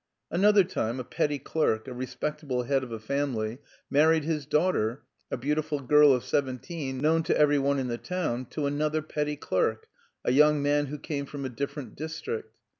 [0.31, 5.37] Another time a petty clerk, a respectable head of a family, married his daughter, a
[5.37, 9.85] beautiful girl of seventeen, known to every one in the town, to another petty clerk,
[10.25, 12.55] a young man who came from a different district.